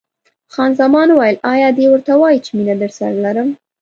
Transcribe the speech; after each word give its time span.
خان 0.53 0.71
زمان 0.81 1.07
وویل: 1.11 1.37
ایا 1.53 1.69
دی 1.77 1.85
ورته 1.89 2.13
وایي 2.21 2.39
چې 2.45 2.49
مینه 2.57 2.75
درسره 2.81 3.13
لرم؟ 3.23 3.49